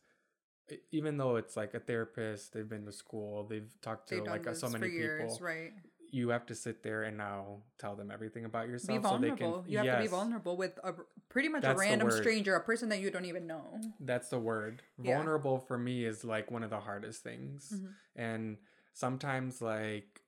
[0.93, 4.55] even though it's like a therapist they've been to school they've talked to They've like
[4.55, 5.73] so many for years, people right?
[6.11, 8.99] You have to sit there and now tell them everything about yourself.
[8.99, 9.37] Be vulnerable.
[9.39, 10.95] so they can you have to be vulnerable with a
[11.29, 13.81] pretty much a random stranger, a person that you don't even know.
[14.01, 15.17] that's the word Yeah.
[15.17, 17.95] vulnerable for me is like one of the hardest things Mhm.
[18.17, 18.59] and
[18.93, 20.23] sometimes like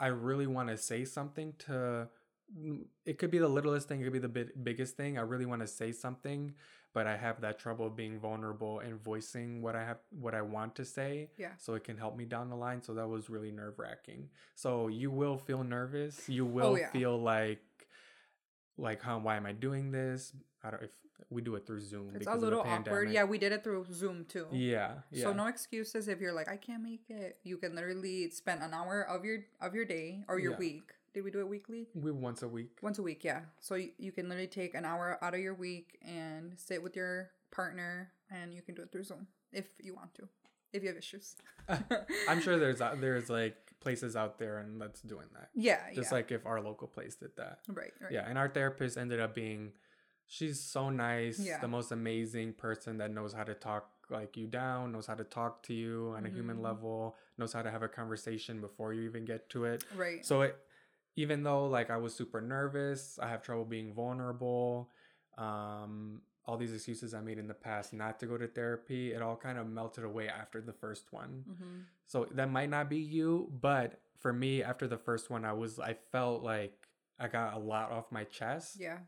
[0.00, 2.08] i really want to say something to
[2.56, 5.20] mm, it could be the littlest thing it could be the big, biggest thing i
[5.22, 6.54] really want to say something
[6.94, 10.74] but i have that trouble being vulnerable and voicing what i have what i want
[10.76, 11.50] to say Yeah.
[11.58, 14.88] so it can help me down the line so that was really nerve wracking so
[14.88, 16.90] you will feel nervous you oh, will Oh, yeah.
[16.90, 17.60] feel like
[18.76, 20.90] like huh why am i doing this i don't if
[21.30, 22.84] we do it through zoom It's because a of the little awkward.
[22.84, 23.14] pandemic.
[23.14, 24.46] Yeah, we did it through Zoom too.
[24.52, 27.38] yeah yeah So no excuses if you're like I can't make it.
[27.44, 30.58] You can literally spend an hour of your of your day or your Yeah.
[30.58, 30.92] week.
[31.14, 31.86] Did we do it weekly?
[31.94, 33.42] we once a week Once a week, yeah.
[33.60, 36.96] So you, you can literally take an hour out of your week and sit with
[36.96, 40.28] your partner, and you can do it through Zoom if you want to,
[40.72, 41.36] if you have issues.
[42.28, 45.50] I'm sure there's uh, there's like places out there and that's doing that.
[45.54, 46.16] Yeah, Just yeah.
[46.16, 47.58] like if our local place did that.
[47.68, 48.10] right, right.
[48.12, 49.72] Yeah, and our therapist ended up being
[50.26, 51.60] she's so nice, Yeah.
[51.60, 55.24] the most amazing person that knows how to talk like you down, knows how to
[55.24, 56.62] talk to you on a human Mhm.
[56.62, 59.84] level, knows how to have a conversation before you even get to it.
[59.94, 60.24] Right.
[60.24, 60.56] So it
[61.16, 64.90] even though like I was super nervous, I have trouble being vulnerable,
[65.38, 69.22] um all these excuses I made in the past not to go to therapy, it
[69.22, 71.44] all kind of melted away after the first one.
[71.48, 75.52] hmm So that might not be you, but for me, after the first one, I
[75.54, 76.76] was I felt like
[77.18, 78.98] I got a lot off my chest, Yeah.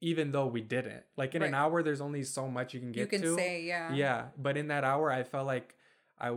[0.00, 1.04] even though we didn't.
[1.16, 3.16] Like in an hour, there's only so much you can get to.
[3.16, 3.36] You can to.
[3.36, 3.92] say, yeah.
[3.94, 5.76] yeah, but in that hour, I felt like
[6.18, 6.30] I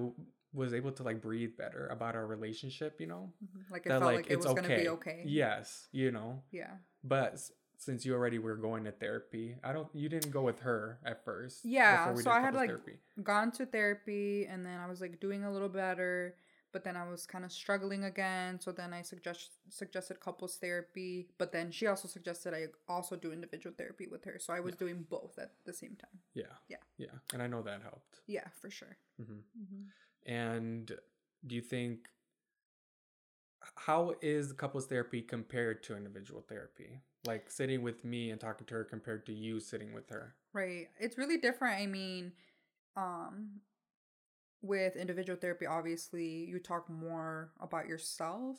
[0.55, 2.99] was able to like breathe better about our relationship.
[2.99, 3.69] You know, Mhm.
[3.69, 5.23] Like it felt like, it was gonna be okay.
[5.25, 6.77] Yes, you know, Yeah.
[7.03, 7.39] but
[7.77, 9.89] since you already were going to therapy, I don't.
[9.93, 11.65] You didn't go with her at first.
[11.65, 12.99] Yeah, so I had, like, therapy.
[13.21, 16.37] Gone to therapy and then I was like doing a little better,
[16.71, 18.59] but then I was kind of struggling again.
[18.61, 23.31] So then I suggest suggested couples therapy, but then she also suggested I also do
[23.33, 24.39] individual therapy with her.
[24.39, 24.79] So I was Yeah.
[24.79, 26.17] doing both at the same time.
[26.33, 26.83] Yeah, Yeah.
[26.97, 28.21] yeah, and I know that helped.
[28.25, 28.95] Yeah, for sure.
[29.17, 29.83] hmm hmm
[30.25, 30.91] And
[31.45, 32.09] do you think
[33.75, 36.99] how is couples therapy compared to individual therapy?
[37.25, 40.35] Like sitting with me and talking to her compared to you sitting with her.
[40.53, 40.88] Right.
[40.99, 41.79] It's really different.
[41.79, 42.31] I mean,
[42.95, 43.61] um
[44.61, 48.57] with individual therapy obviously you talk more about yourself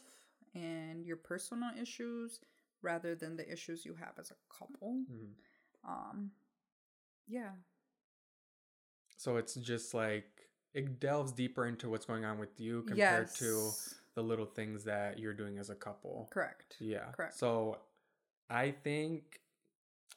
[0.54, 2.38] and your personal issues
[2.82, 5.02] rather than the issues you have as a couple.
[5.10, 5.32] Mhm.
[5.88, 6.30] Um
[7.26, 7.50] yeah.
[9.16, 13.74] So it's just like it delves deeper into what's going on with you compared to
[14.14, 16.30] the little things that you're doing as a couple.
[16.30, 16.76] correct.
[16.80, 17.12] Yeah.
[17.12, 17.34] Correct.
[17.34, 17.78] So
[18.50, 19.40] I think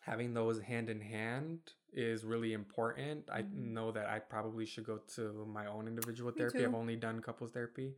[0.02, 1.60] having those hand in hand
[1.94, 3.30] is really important.
[3.32, 3.74] I Mhm.
[3.74, 6.66] know that I probably should go to my own individual Me therapy.
[6.66, 7.96] I've only done couples therapy,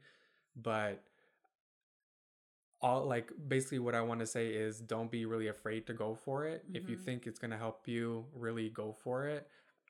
[0.56, 1.04] but
[2.82, 6.16] all like basically what I want to say is don't be really afraid to go
[6.16, 6.66] for it.
[6.74, 7.06] If you Mhm.
[7.06, 9.48] think it's going to help you, really go for it.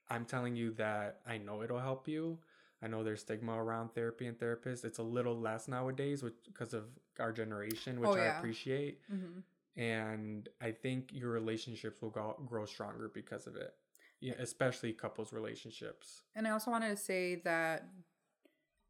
[0.10, 2.40] I'm telling you that I know it'll help you.
[2.82, 4.84] I know there's stigma around therapy and therapists.
[4.86, 6.86] It's a little less nowadays which because of
[7.20, 8.38] our generation, which Oh, I yeah.
[8.38, 9.00] appreciate.
[9.10, 9.40] hmm
[9.78, 13.74] And I think your relationships will go, grow stronger because of it.
[14.20, 16.22] Yeah, especially couples relationships.
[16.36, 17.84] And I also wanted to say that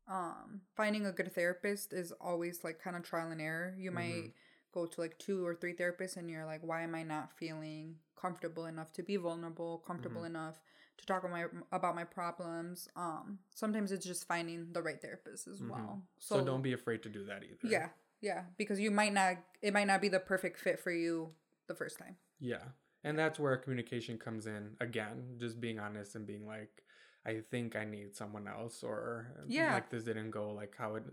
[0.08, 3.76] um finding a good therapist is always like kind of trial and error.
[3.78, 4.32] You might Mhm.
[4.72, 7.96] Go to like two or three therapists and you're like why am I not feeling
[8.16, 10.28] comfortable enough to be vulnerable, comfortable Mhm.
[10.28, 10.62] enough
[10.98, 12.88] to talk about my about my problems.
[12.96, 15.70] Um sometimes it's just finding the right therapist as Mhm.
[15.70, 16.08] well.
[16.20, 17.68] So, don't be afraid to do that either.
[17.68, 17.90] Yeah.
[18.22, 21.34] Yeah, because you might not it might not be the perfect fit for you
[21.68, 22.18] the first time.
[22.40, 22.64] Yeah.
[23.04, 26.84] And that's where communication comes in again, just being honest and being like,
[27.26, 29.74] I think I need someone else or Yeah.
[29.74, 31.04] like this didn't go like how it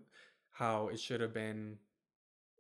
[0.51, 1.79] how it should have been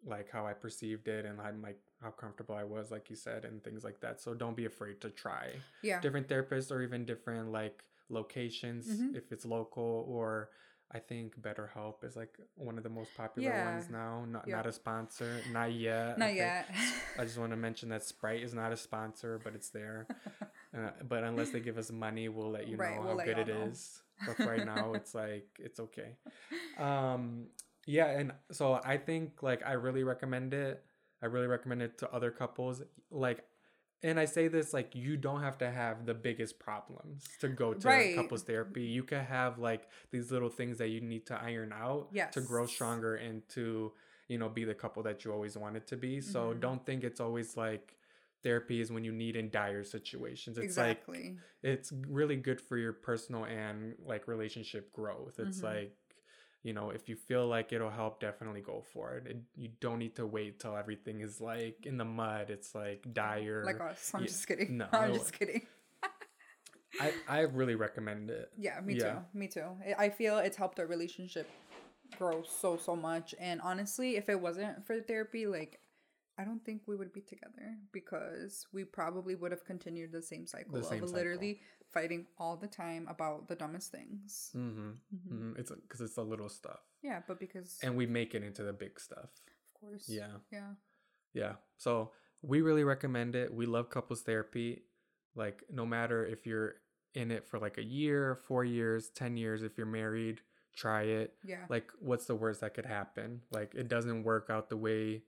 [0.06, 3.44] like how I perceived it and I'm like how comfortable I was, like you said,
[3.44, 4.20] and things like that.
[4.20, 6.00] So don't be afraid to try Yeah.
[6.00, 9.16] different therapists or even different like locations Mhm.
[9.16, 10.50] if it's local or
[10.90, 13.64] I think BetterHelp is like one of the most popular Yeah.
[13.74, 14.24] ones now.
[14.24, 14.56] Not Yeah.
[14.56, 16.16] not a sponsor, not yet.
[16.18, 16.66] Not yet.
[17.18, 20.06] I just want to mention that Sprite is not a sponsor, but it's there.
[20.74, 23.26] Uh, but unless they give us money, we'll let you know Right, how we'll let
[23.26, 23.64] good it know.
[23.66, 24.00] is.
[24.26, 26.16] But right now, it's like it's okay.
[26.78, 27.48] Um,
[27.88, 30.84] yeah, and so I think like I really recommend it.
[31.22, 32.82] I really recommend it to other couples.
[33.10, 33.44] Like,
[34.02, 37.72] and I say this like you don't have to have the biggest problems to go
[37.74, 38.14] to Right.
[38.14, 38.82] couples therapy.
[38.82, 42.66] You can have like these little things that you need to iron out to grow
[42.66, 43.92] stronger and to
[44.28, 46.20] you know be the couple that you always wanted to be.
[46.20, 46.60] So Mhm.
[46.60, 47.96] don't think it's always like
[48.42, 50.58] therapy is when you need in dire situations.
[50.58, 51.38] It's like exactly.
[51.62, 55.38] it's really good for your personal and like relationship growth.
[55.40, 55.64] It's Mhm.
[55.72, 55.96] like
[56.68, 59.26] you know if you feel like it'll help definitely go for it.
[59.32, 63.00] it you don't need to wait till everything is like in the mud it's like
[63.14, 64.12] dire like us.
[64.14, 64.70] I'm yeah, just kidding.
[64.82, 65.62] no, I'm just kidding.
[67.00, 69.12] i i really recommend it Yeah, me Yeah.
[69.12, 69.38] too.
[69.40, 69.68] Me too.
[69.88, 71.48] I- I feel it's helped our relationship
[72.18, 73.34] grow so so much.
[73.38, 75.80] And honestly, if it wasn't for therapy, like
[76.38, 80.46] I don't think we would be together because we probably would have continued the same
[80.46, 81.08] cycle same of cycle.
[81.14, 81.60] literally
[81.92, 84.50] fighting all the time about the dumbest things.
[84.56, 84.90] mm-hmm.
[85.14, 85.28] Mhm.
[85.28, 88.62] hmm it's because it's the little stuff Yeah, but because and we make it into
[88.62, 89.30] the big stuff
[89.74, 90.08] of course.
[90.08, 90.74] yeah Yeah.
[91.34, 91.54] Yeah.
[91.76, 93.52] So we really recommend it.
[93.52, 94.82] We love couples therapy.
[95.34, 96.76] Like, no matter if you're
[97.14, 100.40] in it for like a year, four years, 10 years, if you're married,
[100.74, 101.34] try it.
[101.44, 101.64] Yeah.
[101.68, 103.42] Like, what's the worst that could happen?
[103.50, 105.22] Like, it doesn't work out the way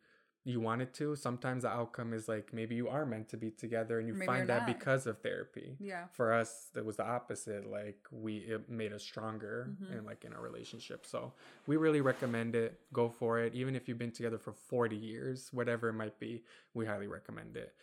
[0.45, 1.15] you want it to.
[1.17, 4.27] Sometimes the outcome is like maybe you are meant to be together and you Maybe
[4.27, 4.79] find that not.
[4.79, 5.77] because of therapy.
[5.79, 6.07] Yeah.
[6.13, 7.67] For us, it was the opposite.
[7.71, 9.99] Like we, it made us stronger Mhm.
[9.99, 11.05] in like in our relationship.
[11.05, 11.35] So
[11.67, 12.81] we really recommend it.
[12.93, 13.55] Go for it.
[13.55, 16.43] Even if you've been together for forty years, whatever it might be,
[16.75, 17.75] we highly recommend it.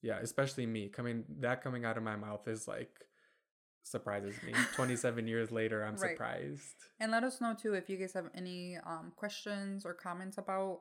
[0.00, 3.04] Yeah, especially me coming that coming out of my mouth is like
[3.82, 4.52] surprises me.
[4.74, 6.10] Twenty seven years later, I'm Right.
[6.12, 6.74] surprised.
[7.00, 10.80] And let us know too if you guys have any um, questions or comments about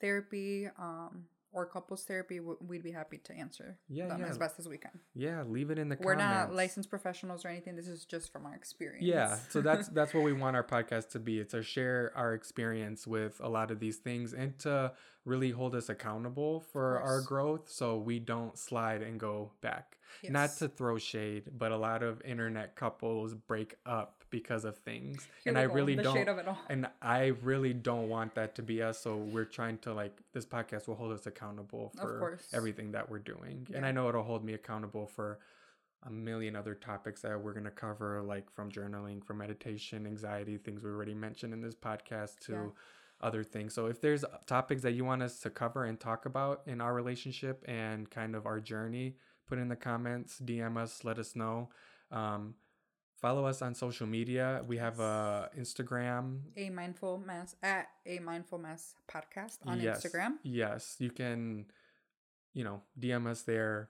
[0.00, 2.40] therapy um, or couples therapy.
[2.40, 4.26] We'd be happy to answer Yeah, them yeah.
[4.28, 4.92] as best as we can.
[5.14, 6.06] Yeah, leave it in the comments.
[6.06, 6.48] We're comments.
[6.50, 7.74] not licensed professionals or anything.
[7.76, 9.04] This is just from our experience.
[9.06, 11.38] Yeah, so that's that's what we want our podcast to be.
[11.40, 14.92] It's to share our experience with a lot of these things and to
[15.24, 19.97] really hold us accountable for our growth so we don't slide and go back.
[20.28, 25.26] Not to throw shade, but a lot of internet couples break up because of things.
[25.44, 26.58] Here and I go, really don't shade of it all.
[26.68, 28.98] and I really don't want that to be us.
[28.98, 33.18] So we're trying to like this podcast will hold us accountable for everything that we're
[33.20, 33.66] doing.
[33.74, 35.38] And I know it'll hold me accountable for
[36.04, 40.82] a million other topics that we're gonna cover, like from journaling, from meditation, anxiety, things
[40.82, 42.68] we already mentioned in this podcast to Yeah.
[43.20, 43.74] other things.
[43.74, 46.94] So if there's topics that you want us to cover and talk about in our
[46.94, 49.16] relationship and kind of our journey,
[49.48, 51.68] put in the comments, DM us, let us know.
[52.10, 52.54] Um,
[53.20, 54.62] follow us on social media.
[54.66, 56.40] We have a Instagram.
[56.56, 60.04] a mindful mess at a mindful mess podcast on Yes.
[60.04, 60.34] Instagram.
[60.42, 61.66] Yes, you can,
[62.54, 63.88] you know, DM us there,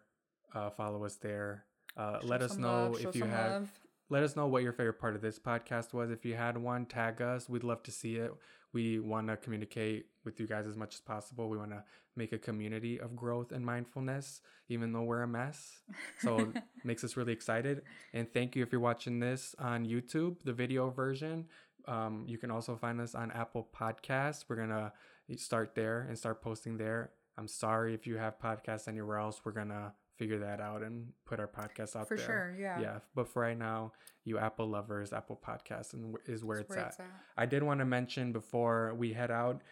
[0.54, 1.64] uh, follow us there.
[1.96, 3.50] Uh, let us know love, if you have.
[3.52, 3.70] love.
[4.10, 6.10] Let us know what your favorite part of this podcast was.
[6.10, 7.48] If you had one, tag us.
[7.48, 8.32] We'd love to see it.
[8.72, 11.48] We want to communicate with you guys as much as possible.
[11.48, 11.82] We want to
[12.16, 15.80] make a community of growth and mindfulness, even though we're a mess.
[16.20, 16.52] So
[16.84, 17.82] makes us really excited.
[18.12, 21.46] And thank you if you're watching this on YouTube, the video version.
[21.86, 24.44] Um, you can also find us on Apple Podcasts.
[24.48, 24.92] We're gonna
[25.36, 27.10] start there and start posting there.
[27.38, 29.40] I'm sorry if you have podcasts anywhere else.
[29.44, 32.26] We're gonna figure that out and put our podcast out For there.
[32.26, 32.80] sure, yeah.
[32.80, 33.92] Yeah, but for right now,
[34.24, 37.06] you Apple lovers, Apple Podcasts and is where, That's it's, at.
[37.36, 39.62] I did want to mention before we head out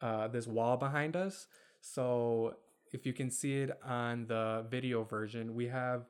[0.00, 1.46] uh, this wall behind us.
[1.80, 2.56] So
[2.92, 6.04] if you can see it on the video version, we have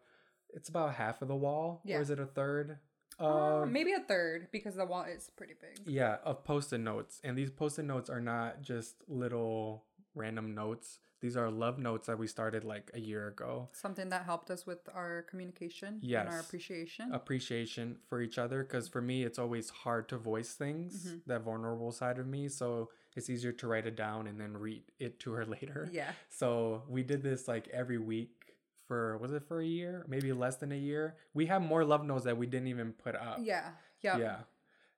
[0.53, 1.99] it's about half of the wall, Yeah.
[1.99, 2.79] or is it a third?
[3.21, 5.87] Uh, Of, maybe a third because the wall is pretty big.
[5.87, 10.99] yeah, of post-it notes, and these post-it notes are not just little random notes.
[11.21, 13.71] These are love notes that we started like a year ago.
[13.73, 17.13] Something that helped us with our communication and our appreciation.
[17.15, 21.23] appreciation for each other because for me it's always hard to voice things Mhm.
[21.27, 24.83] that vulnerable side of me so it's easier to write it down and then read
[24.99, 26.13] it to her later yeah.
[26.29, 30.57] so we did this like every week for was it for a year maybe less
[30.57, 33.71] than a year we have more love notes that we didn't even put up Yeah.
[34.03, 34.19] Yep.
[34.19, 34.39] yeah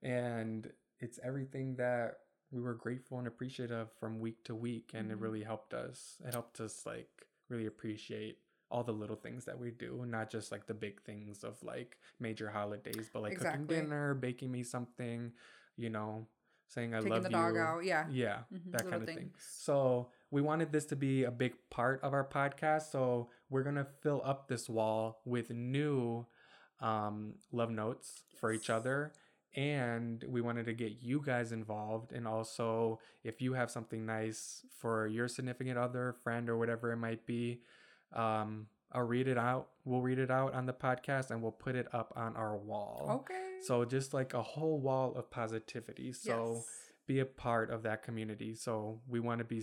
[0.03, 2.19] and it's everything that
[2.51, 5.23] we were grateful and appreciative from week to week and it Mhm.
[5.23, 8.39] really helped us it helped us like really appreciate
[8.71, 11.99] all the little things that we do not just like the big things of like
[12.21, 13.67] major holidays but like Exactly.
[13.67, 15.33] cooking dinner baking me something
[15.77, 16.27] you know
[16.69, 17.85] saying i Taking love the you dog out.
[17.85, 18.07] Yeah.
[18.11, 21.55] yeah Mhm, that little kind of thing so we wanted this to be a big
[21.71, 26.27] part of our podcast so we're gonna fill up this wall with new
[26.81, 29.13] um, love notes for each other
[29.57, 34.65] and we wanted to get you guys involved and also if you have something nice
[34.79, 37.61] for your significant other friend or whatever it might be
[38.13, 41.75] um, i'll read it out we'll read it out on the podcast and we'll put
[41.75, 43.57] it up on our wall Okay.
[43.63, 46.67] so just like a whole wall of positivity so Yes.
[47.07, 48.53] be a part of that community.
[48.55, 49.63] So we want to be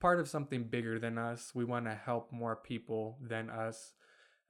[0.00, 1.52] part of something bigger than us.
[1.54, 3.94] We want to help more people than us.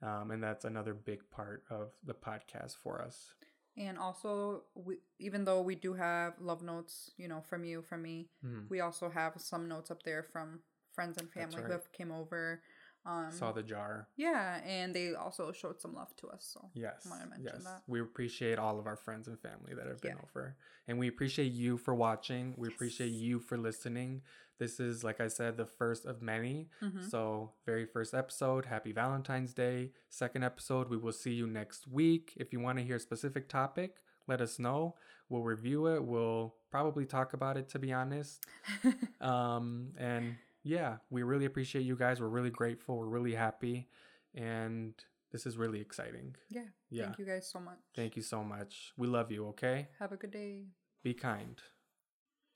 [0.03, 3.33] Um, and that's another big part of the podcast for us.
[3.79, 8.03] And also, we, even though we do have love notes, you know, from you, from
[8.03, 8.67] me, Hmm.
[8.69, 10.59] we also have some notes up there from
[10.93, 11.73] friends and family who right.
[11.73, 12.61] have came over.
[13.09, 14.07] Um, Saw the jar.
[14.15, 16.45] yeah, and they also showed some love to us.
[16.53, 17.07] So Yes.
[17.09, 17.63] wanna mention yes.
[17.63, 17.81] that.
[17.87, 20.23] We appreciate all of our friends and family that have been Yeah.
[20.29, 20.55] over.
[20.87, 22.53] And we appreciate you for watching.
[22.57, 24.21] We appreciate you for listening.
[24.59, 26.69] This is, like I said, the first of many.
[26.81, 27.09] Mhm.
[27.09, 29.93] So, very first episode, happy Valentine's Day.
[30.09, 32.33] Second episode, we will see you next week.
[32.35, 34.95] If you want to hear a specific topic, let us know.
[35.29, 36.03] We'll review it.
[36.03, 38.45] We'll probably talk about it, to be honest.
[39.21, 42.19] Um, and yeah, we really appreciate you guys.
[42.21, 42.97] We're really grateful.
[42.97, 43.87] We're really happy.
[44.35, 44.93] And
[45.31, 46.35] this is really exciting.
[46.49, 46.63] yeah.
[46.89, 47.03] Yeah.
[47.05, 47.77] Thank you guys so much.
[47.95, 48.93] Thank you so much.
[48.97, 49.89] We love you, okay?
[49.99, 50.65] Have a good day.
[51.03, 51.61] Be kind.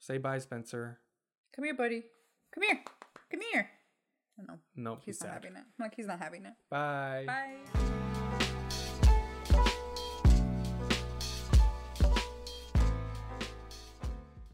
[0.00, 0.98] Say bye, Spencer.
[1.54, 2.02] Come here, buddy.
[2.52, 2.80] Come here.
[3.30, 3.70] Come here.
[4.40, 4.54] Oh, no.
[4.54, 5.44] know Nope, he's he's not sad.
[5.44, 5.64] having it.
[5.78, 6.52] Like he's not having it.
[6.68, 7.24] Bye.
[7.26, 8.03] Bye.